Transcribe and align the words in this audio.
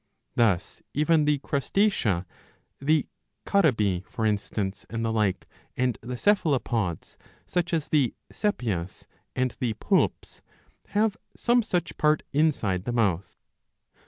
Thus 0.35 0.81
even 0.95 1.25
the 1.25 1.37
Crustacea,^* 1.37 2.25
the 2.79 3.05
Carabi 3.45 4.03
for 4.07 4.25
instance 4.25 4.83
and 4.89 5.05
the 5.05 5.11
like, 5.13 5.47
and 5.77 5.99
the 6.01 6.17
Cephalopods, 6.17 7.19
such 7.45 7.71
as 7.71 7.87
the 7.89 8.15
Sepias 8.33 9.05
and 9.35 9.55
the 9.59 9.73
Poulps, 9.75 10.41
have 10.97 11.17
some 11.37 11.61
such 11.61 11.97
part 11.97 12.23
inside 12.33 12.85
the 12.85 12.91
mouth. 12.91 13.37